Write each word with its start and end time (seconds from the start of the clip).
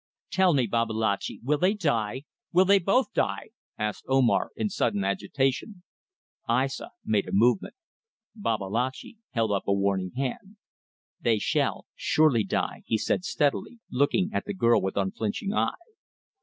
"Tell 0.31 0.55
me, 0.55 0.65
Babalatchi, 0.65 1.41
will 1.43 1.59
they 1.59 1.75
die? 1.75 2.23
Will 2.51 2.65
they 2.65 2.79
both 2.79 3.13
die?" 3.13 3.49
asked 3.77 4.03
Omar, 4.07 4.49
in 4.55 4.67
sudden 4.67 5.03
agitation. 5.03 5.83
Aissa 6.49 6.89
made 7.05 7.27
a 7.27 7.31
movement. 7.31 7.75
Babalatchi 8.33 9.19
held 9.29 9.51
up 9.51 9.67
a 9.67 9.73
warning 9.73 10.13
hand. 10.15 10.57
"They 11.19 11.37
shall, 11.37 11.85
surely, 11.93 12.43
die," 12.43 12.81
he 12.87 12.97
said 12.97 13.23
steadily, 13.23 13.79
looking 13.91 14.31
at 14.33 14.45
the 14.45 14.55
girl 14.55 14.81
with 14.81 14.97
unflinching 14.97 15.53
eye. 15.53 15.75